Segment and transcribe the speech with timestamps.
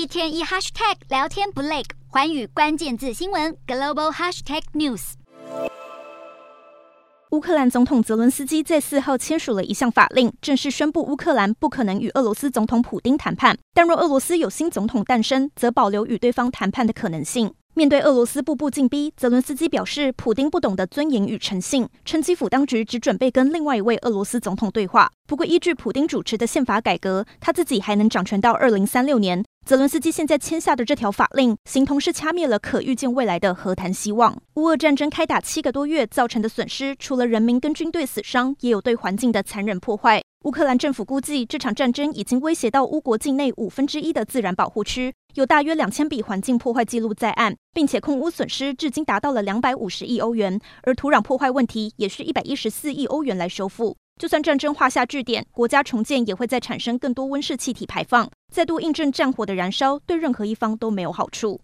[0.00, 5.12] 一天一 hashtag 聊天不累，环宇关键字新闻 global hashtag news。
[7.32, 17.52] 乌克兰总统泽伦斯基在四号签署了一项法令，正式宣布乌克兰不可能与俄罗斯总统普丁谈判，但若俄罗斯有新总统诞生，则保留与对方谈判的可能性。
[17.74, 25.12] 面对俄罗斯步步进逼，泽伦斯基表示，普丁不懂得尊严与诚信，称基辅当局只准备跟另外一位俄罗斯总统对话。
[25.28, 29.44] 不过，依据普丁主持的宪法改革，他自己还能掌权到二零三六年。
[29.64, 34.36] 泽伦斯基现在签下的这条法令，形同是掐灭了可预见未来的和谈希望。
[34.54, 40.20] 乌俄战争开打七个多月造成的损失，除了人民跟军队死伤，也有对环境的残忍破坏。
[40.44, 53.96] 乌克兰政府估计，这场战争已经威胁到乌国境内五分之一的自然保护区，有大约两千笔环境破坏记录在案，并且空污损失至今达到了两百五十亿欧元，而土壤破坏问题也是一百一十四亿欧元来修复。
[54.20, 61.58] 就算战争画下句点，国家重建也会再产生更多温室气体排放，再度印证战火的燃烧对任何一方都没有好处。